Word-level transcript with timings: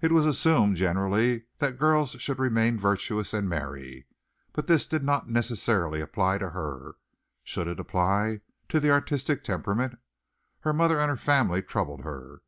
It 0.00 0.12
was 0.12 0.26
assumed 0.26 0.76
generally 0.76 1.46
that 1.58 1.76
girls 1.76 2.10
should 2.20 2.38
remain 2.38 2.78
virtuous 2.78 3.34
and 3.34 3.48
marry, 3.48 4.06
but 4.52 4.68
this 4.68 4.86
did 4.86 5.02
not 5.02 5.28
necessarily 5.28 6.00
apply 6.00 6.38
to 6.38 6.50
her 6.50 6.94
should 7.42 7.66
it 7.66 7.80
apply 7.80 8.42
to 8.68 8.78
the 8.78 8.92
artistic 8.92 9.42
temperament? 9.42 9.98
Her 10.60 10.72
mother 10.72 11.00
and 11.00 11.08
her 11.08 11.16
family 11.16 11.62
troubled 11.62 12.02
her. 12.04 12.42